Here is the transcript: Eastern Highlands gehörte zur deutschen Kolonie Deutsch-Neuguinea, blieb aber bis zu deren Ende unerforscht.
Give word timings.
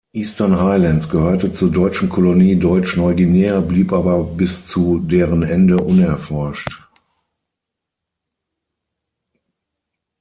Eastern 0.13 0.59
Highlands 0.59 1.09
gehörte 1.09 1.53
zur 1.53 1.69
deutschen 1.71 2.09
Kolonie 2.09 2.55
Deutsch-Neuguinea, 2.55 3.59
blieb 3.59 3.93
aber 3.93 4.23
bis 4.23 4.65
zu 4.65 4.97
deren 4.97 5.43
Ende 5.43 5.77
unerforscht. 5.77 6.81